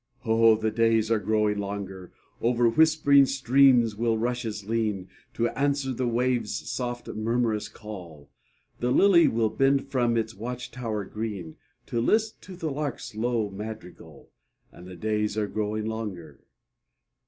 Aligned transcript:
Oh, 0.25 0.55
the 0.55 0.71
days 0.71 1.11
are 1.11 1.19
growing 1.19 1.59
longer; 1.59 2.11
Over 2.41 2.67
whispering 2.67 3.27
streams 3.27 3.95
will 3.95 4.17
rushes 4.17 4.65
lean, 4.67 5.09
To 5.35 5.49
answer 5.49 5.93
the 5.93 6.07
waves' 6.07 6.67
soft 6.71 7.07
murmurous 7.09 7.69
call; 7.69 8.31
The 8.79 8.89
lily 8.89 9.27
will 9.27 9.51
bend 9.51 9.89
from 9.91 10.17
its 10.17 10.33
watch 10.33 10.71
tower 10.71 11.05
green, 11.05 11.57
To 11.85 12.01
list 12.01 12.41
to 12.45 12.55
the 12.55 12.71
lark's 12.71 13.13
low 13.13 13.51
madrigal, 13.51 14.31
And 14.71 14.87
the 14.87 14.95
days 14.95 15.37
are 15.37 15.45
growing 15.47 15.85
longer. 15.85 16.39